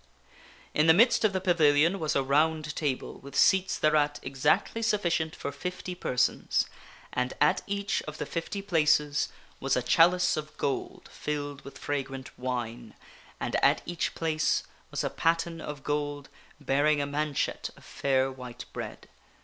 [0.73, 5.35] In the midst of the pavilion was a Round Table with seats thereat exactly sufficient
[5.35, 6.65] for fifty persons,
[7.13, 9.29] and at each of the fifty places
[9.59, 12.95] was a chalice of gold filled with fragrant wine,
[13.39, 16.29] and at each place was a paten of gold
[16.59, 19.07] bearing a manchet of fair white bread.